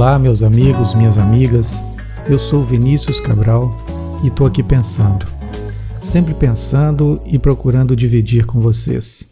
[0.00, 1.84] Olá, meus amigos, minhas amigas.
[2.26, 3.76] Eu sou Vinícius Cabral
[4.24, 5.26] e estou aqui pensando,
[6.00, 9.28] sempre pensando e procurando dividir com vocês.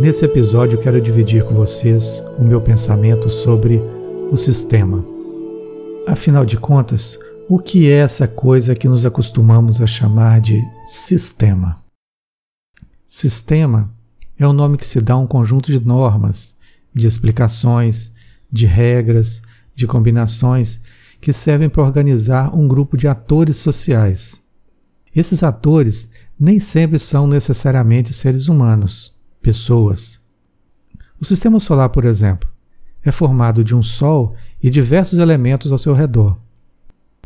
[0.00, 3.80] Nesse episódio, quero dividir com vocês o meu pensamento sobre
[4.28, 5.06] o sistema.
[6.08, 7.16] Afinal de contas,
[7.48, 11.78] o que é essa coisa que nos acostumamos a chamar de sistema?
[13.06, 13.88] Sistema
[14.36, 16.56] é o nome que se dá a um conjunto de normas,
[16.92, 18.17] de explicações,
[18.50, 19.42] de regras,
[19.74, 20.80] de combinações
[21.20, 24.42] que servem para organizar um grupo de atores sociais.
[25.14, 30.20] Esses atores nem sempre são necessariamente seres humanos, pessoas.
[31.20, 32.48] O sistema solar, por exemplo,
[33.04, 36.38] é formado de um Sol e diversos elementos ao seu redor.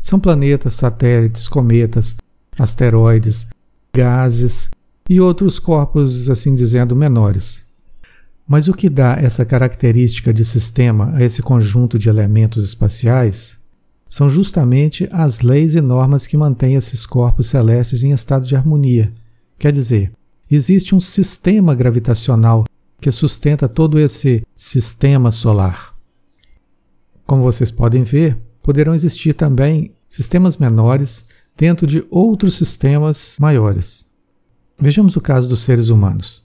[0.01, 2.15] São planetas, satélites, cometas,
[2.57, 3.47] asteroides,
[3.95, 4.69] gases
[5.09, 7.63] e outros corpos, assim dizendo, menores.
[8.47, 13.57] Mas o que dá essa característica de sistema a esse conjunto de elementos espaciais
[14.09, 19.13] são justamente as leis e normas que mantêm esses corpos celestes em estado de harmonia.
[19.57, 20.11] Quer dizer,
[20.51, 22.65] existe um sistema gravitacional
[22.99, 25.95] que sustenta todo esse sistema solar.
[27.25, 31.25] Como vocês podem ver, poderão existir também sistemas menores
[31.57, 34.05] dentro de outros sistemas maiores.
[34.77, 36.42] Vejamos o caso dos seres humanos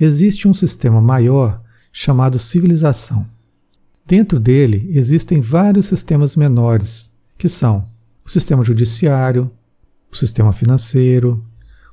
[0.00, 1.62] existe um sistema maior
[1.92, 3.26] chamado civilização.
[4.06, 7.86] Dentro dele existem vários sistemas menores, que são
[8.24, 9.50] o sistema judiciário,
[10.10, 11.44] o sistema financeiro,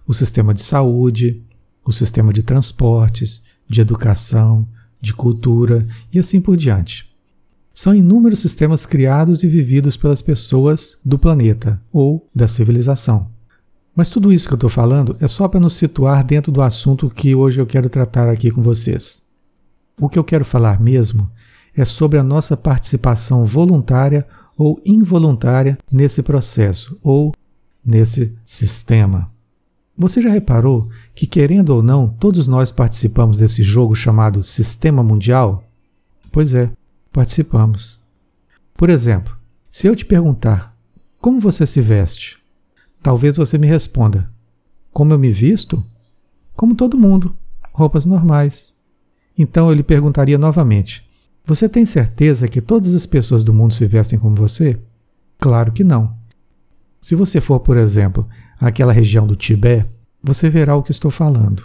[0.07, 1.43] o sistema de saúde,
[1.85, 4.67] o sistema de transportes, de educação,
[5.01, 7.07] de cultura e assim por diante.
[7.73, 13.36] São inúmeros sistemas criados e vividos pelas pessoas do planeta ou da civilização.
[13.97, 17.09] Mas tudo isso que eu estou falando é só para nos situar dentro do assunto
[17.09, 19.23] que hoje eu quero tratar aqui com vocês.
[19.99, 21.27] O que eu quero falar mesmo
[21.75, 27.33] é sobre a nossa participação voluntária ou involuntária nesse processo ou
[27.83, 29.31] nesse sistema.
[29.97, 35.63] Você já reparou que, querendo ou não, todos nós participamos desse jogo chamado Sistema Mundial?
[36.31, 36.69] Pois é,
[37.11, 37.99] participamos.
[38.75, 39.35] Por exemplo,
[39.71, 40.77] se eu te perguntar
[41.19, 42.36] como você se veste,
[43.07, 44.29] Talvez você me responda:
[44.91, 45.81] Como eu me visto?
[46.57, 47.33] Como todo mundo,
[47.71, 48.75] roupas normais.
[49.37, 51.09] Então eu lhe perguntaria novamente:
[51.45, 54.77] Você tem certeza que todas as pessoas do mundo se vestem como você?
[55.39, 56.17] Claro que não.
[56.99, 58.27] Se você for, por exemplo,
[58.59, 59.87] àquela região do Tibete,
[60.21, 61.63] você verá o que estou falando.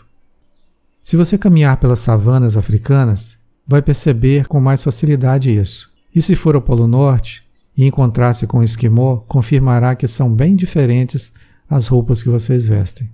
[1.02, 3.36] Se você caminhar pelas savanas africanas,
[3.66, 5.90] vai perceber com mais facilidade isso.
[6.14, 7.42] E se for ao Polo Norte,
[7.76, 11.32] e encontrar-se com um esquimó, confirmará que são bem diferentes
[11.68, 13.10] as roupas que vocês vestem.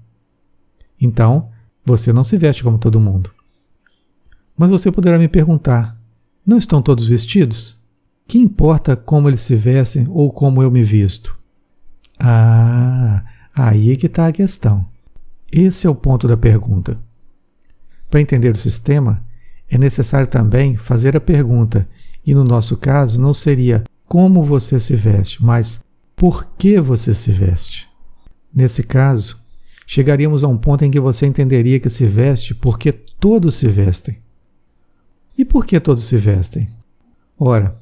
[1.01, 1.51] Então,
[1.85, 3.31] você não se veste como todo mundo.
[4.57, 5.97] Mas você poderá me perguntar:
[6.45, 7.79] não estão todos vestidos?
[8.27, 11.39] Que importa como eles se vestem ou como eu me visto?
[12.19, 13.25] Ah,
[13.55, 14.87] aí é que está a questão.
[15.51, 16.99] Esse é o ponto da pergunta.
[18.11, 19.25] Para entender o sistema,
[19.71, 21.89] é necessário também fazer a pergunta,
[22.27, 25.85] e no nosso caso não seria como você se veste, mas
[26.17, 27.87] por que você se veste.
[28.53, 29.39] Nesse caso,
[29.87, 34.19] chegaríamos a um ponto em que você entenderia que se veste porque todos se vestem.
[35.37, 36.67] E por que todos se vestem?
[37.39, 37.79] Ora,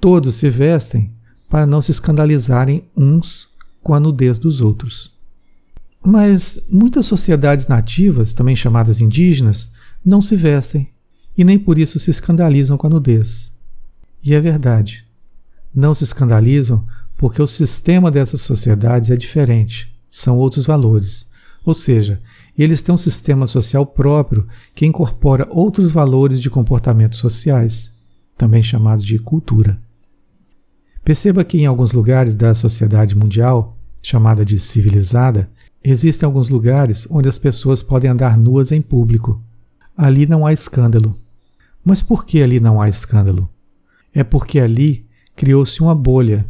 [0.00, 1.12] todos se vestem
[1.50, 3.50] para não se escandalizarem uns
[3.82, 5.12] com a nudez dos outros.
[6.04, 9.70] Mas muitas sociedades nativas, também chamadas indígenas,
[10.04, 10.88] não se vestem
[11.36, 13.52] e nem por isso se escandalizam com a nudez.
[14.22, 15.05] E é verdade
[15.74, 16.84] não se escandalizam
[17.16, 21.26] porque o sistema dessas sociedades é diferente, são outros valores.
[21.64, 22.20] Ou seja,
[22.56, 27.92] eles têm um sistema social próprio que incorpora outros valores de comportamentos sociais,
[28.36, 29.80] também chamados de cultura.
[31.04, 35.50] Perceba que em alguns lugares da sociedade mundial, chamada de civilizada,
[35.82, 39.42] existem alguns lugares onde as pessoas podem andar nuas em público.
[39.96, 41.16] Ali não há escândalo.
[41.84, 43.48] Mas por que ali não há escândalo?
[44.12, 45.06] É porque ali
[45.36, 46.48] criou-se uma bolha,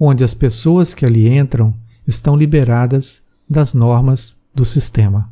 [0.00, 1.74] onde as pessoas que ali entram
[2.06, 5.30] estão liberadas das normas do sistema.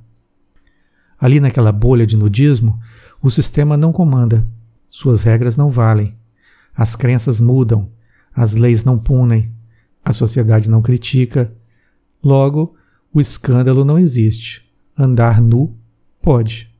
[1.19, 2.79] Ali naquela bolha de nudismo,
[3.23, 4.47] o sistema não comanda,
[4.91, 6.15] suas regras não valem,
[6.75, 7.91] as crenças mudam,
[8.35, 9.53] as leis não punem,
[10.05, 11.53] a sociedade não critica,
[12.23, 12.77] logo,
[13.12, 14.62] o escândalo não existe.
[14.99, 15.77] Andar nu
[16.21, 16.71] pode.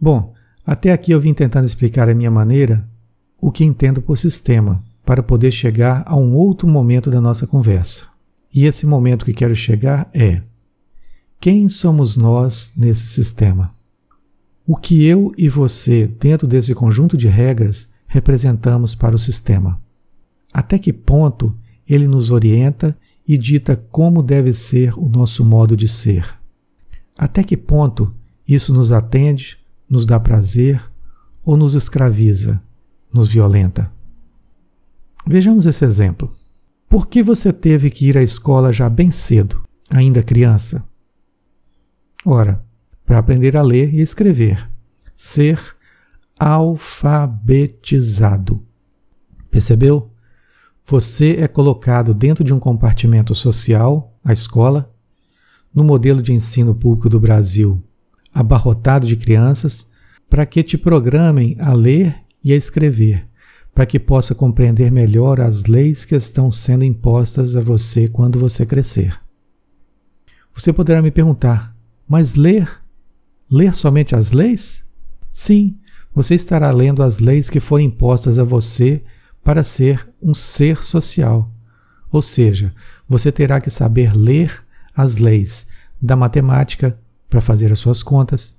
[0.00, 0.34] Bom,
[0.64, 2.88] até aqui eu vim tentando explicar a minha maneira
[3.40, 8.06] o que entendo por sistema, para poder chegar a um outro momento da nossa conversa.
[8.52, 10.42] E esse momento que quero chegar é:
[11.40, 13.72] quem somos nós nesse sistema?
[14.66, 19.80] O que eu e você, dentro desse conjunto de regras, representamos para o sistema?
[20.52, 21.56] Até que ponto
[21.88, 22.98] ele nos orienta
[23.28, 26.34] e dita como deve ser o nosso modo de ser?
[27.16, 28.12] Até que ponto
[28.46, 29.56] isso nos atende,
[29.88, 30.82] nos dá prazer
[31.44, 32.60] ou nos escraviza,
[33.16, 33.92] nos violenta?
[35.26, 36.30] Vejamos esse exemplo.
[36.88, 40.88] Por que você teve que ir à escola já bem cedo, ainda criança?
[42.24, 42.64] Ora,
[43.04, 44.70] para aprender a ler e escrever,
[45.16, 45.58] ser
[46.38, 48.64] alfabetizado.
[49.50, 50.12] Percebeu?
[50.84, 54.94] Você é colocado dentro de um compartimento social, a escola,
[55.74, 57.82] no modelo de ensino público do Brasil,
[58.32, 59.88] abarrotado de crianças,
[60.28, 63.26] para que te programem a ler e a escrever,
[63.74, 68.64] para que possa compreender melhor as leis que estão sendo impostas a você quando você
[68.64, 69.20] crescer.
[70.54, 71.76] Você poderá me perguntar,
[72.08, 72.70] mas ler?
[73.50, 74.84] Ler somente as leis?
[75.32, 75.76] Sim,
[76.14, 79.02] você estará lendo as leis que foram impostas a você
[79.42, 81.52] para ser um ser social.
[82.12, 82.72] Ou seja,
[83.08, 84.64] você terá que saber ler
[84.94, 85.66] as leis
[86.00, 86.96] da matemática
[87.28, 88.56] para fazer as suas contas,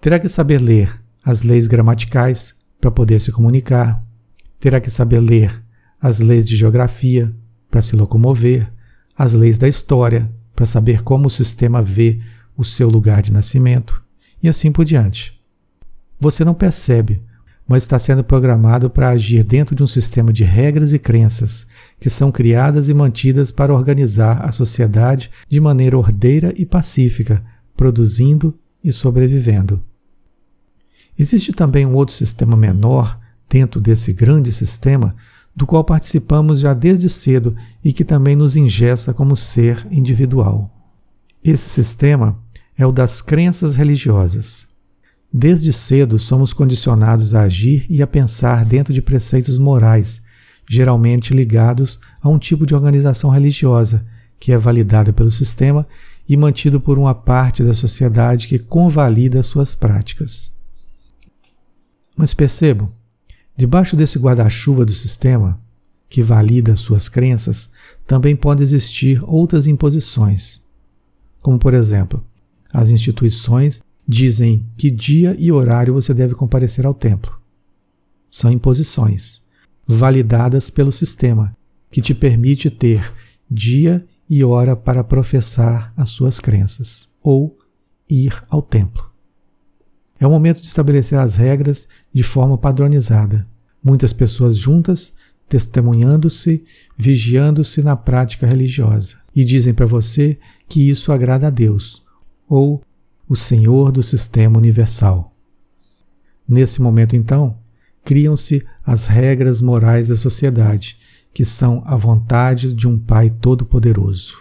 [0.00, 4.04] terá que saber ler as leis gramaticais para poder se comunicar,
[4.58, 5.62] terá que saber ler
[6.00, 7.34] as leis de geografia
[7.70, 8.70] para se locomover,
[9.16, 12.20] as leis da história para saber como o sistema vê
[12.56, 14.02] o seu lugar de nascimento
[14.42, 15.38] e assim por diante.
[16.18, 17.22] Você não percebe,
[17.68, 21.66] mas está sendo programado para agir dentro de um sistema de regras e crenças
[22.00, 27.44] que são criadas e mantidas para organizar a sociedade de maneira ordeira e pacífica,
[27.76, 29.82] produzindo e sobrevivendo.
[31.18, 33.18] Existe também um outro sistema menor
[33.48, 35.14] dentro desse grande sistema,
[35.54, 40.70] do qual participamos já desde cedo e que também nos ingessa como ser individual.
[41.42, 42.38] Esse sistema
[42.76, 44.68] é o das crenças religiosas.
[45.32, 50.22] Desde cedo somos condicionados a agir e a pensar dentro de preceitos morais,
[50.68, 54.04] geralmente ligados a um tipo de organização religiosa,
[54.38, 55.86] que é validada pelo sistema
[56.28, 60.55] e mantido por uma parte da sociedade que convalida suas práticas.
[62.16, 62.90] Mas percebam,
[63.56, 65.58] Debaixo desse guarda-chuva do sistema,
[66.10, 67.70] que valida suas crenças,
[68.06, 70.62] também podem existir outras imposições.
[71.40, 72.22] Como, por exemplo,
[72.70, 77.40] as instituições dizem que dia e horário você deve comparecer ao templo.
[78.30, 79.40] São imposições,
[79.86, 81.56] validadas pelo sistema,
[81.90, 83.10] que te permite ter
[83.50, 87.56] dia e hora para professar as suas crenças ou
[88.08, 89.10] ir ao templo.
[90.18, 93.46] É o momento de estabelecer as regras de forma padronizada.
[93.84, 95.14] Muitas pessoas juntas,
[95.48, 96.64] testemunhando-se,
[96.96, 102.02] vigiando-se na prática religiosa, e dizem para você que isso agrada a Deus,
[102.48, 102.82] ou
[103.28, 105.32] o Senhor do sistema universal.
[106.48, 107.58] Nesse momento, então,
[108.04, 110.96] criam-se as regras morais da sociedade,
[111.34, 114.38] que são a vontade de um Pai Todo-Poderoso.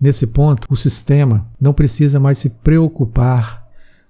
[0.00, 3.65] Nesse ponto, o sistema não precisa mais se preocupar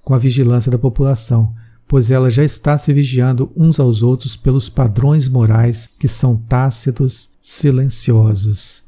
[0.07, 1.53] com a vigilância da população,
[1.89, 7.31] pois ela já está se vigiando uns aos outros pelos padrões morais que são tácitos,
[7.41, 8.85] silenciosos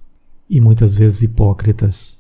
[0.49, 2.19] e muitas vezes hipócritas.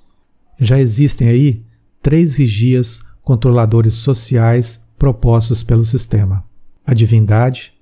[0.59, 1.65] Já existem aí
[2.03, 6.45] três vigias controladores sociais propostos pelo sistema:
[6.85, 7.73] a divindade,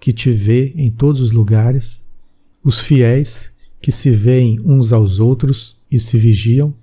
[0.00, 2.02] que te vê em todos os lugares,
[2.64, 6.74] os fiéis, que se veem uns aos outros e se vigiam,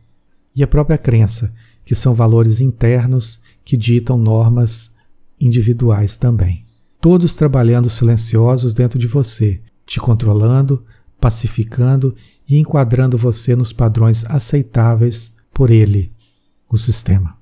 [0.56, 1.54] e a própria crença,
[1.86, 4.92] que são valores internos que ditam normas
[5.40, 6.66] individuais também.
[7.00, 10.84] Todos trabalhando silenciosos dentro de você, te controlando,
[11.20, 12.16] pacificando
[12.48, 16.12] e enquadrando você nos padrões aceitáveis por ele,
[16.70, 17.36] o sistema.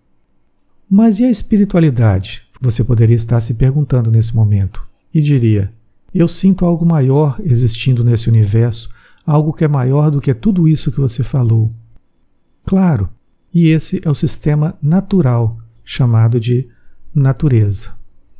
[0.89, 2.43] Mas e a espiritualidade?
[2.61, 5.71] Você poderia estar se perguntando nesse momento e diria:
[6.13, 8.89] Eu sinto algo maior existindo nesse universo,
[9.25, 11.71] algo que é maior do que tudo isso que você falou.
[12.65, 13.09] Claro,
[13.53, 16.67] e esse é o sistema natural, chamado de
[17.13, 17.91] natureza.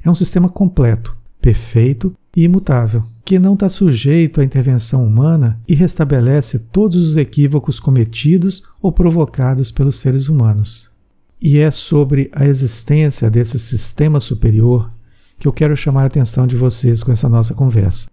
[0.04, 5.74] É um sistema completo, perfeito e imutável, que não está sujeito à intervenção humana e
[5.74, 10.90] restabelece todos os equívocos cometidos ou provocados pelos seres humanos.
[11.42, 14.92] E é sobre a existência desse sistema superior
[15.40, 18.08] que eu quero chamar a atenção de vocês com essa nossa conversa.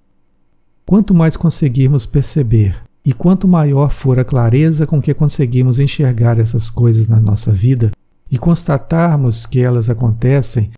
[0.86, 6.68] Quanto mais conseguirmos perceber e quanto maior for a clareza com que conseguimos enxergar essas
[6.68, 7.92] coisas na nossa vida
[8.28, 10.72] e constatarmos que elas acontecem,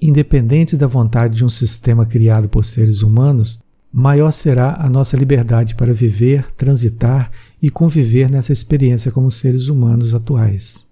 [0.00, 3.58] independentes da vontade de um sistema criado por seres humanos,
[3.92, 10.14] maior será a nossa liberdade para viver, transitar e conviver nessa experiência como seres humanos
[10.14, 10.86] atuais.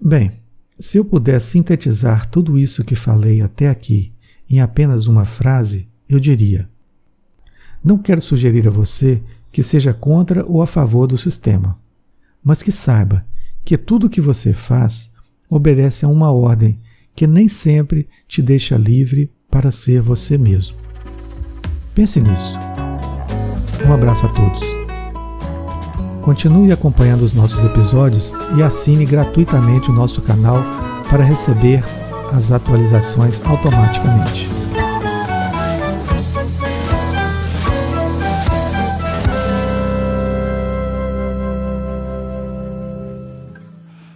[0.00, 0.30] Bem,
[0.78, 4.12] se eu puder sintetizar tudo isso que falei até aqui
[4.48, 6.68] em apenas uma frase, eu diria:
[7.82, 9.20] não quero sugerir a você
[9.52, 11.78] que seja contra ou a favor do sistema,
[12.42, 13.24] mas que saiba
[13.64, 15.12] que tudo o que você faz
[15.48, 16.80] obedece a uma ordem
[17.14, 20.78] que nem sempre te deixa livre para ser você mesmo.
[21.94, 22.58] Pense nisso.
[23.86, 24.62] Um abraço a todos.
[26.22, 30.64] Continue acompanhando os nossos episódios e assine gratuitamente o nosso canal
[31.10, 31.84] para receber
[32.32, 34.61] as atualizações automaticamente.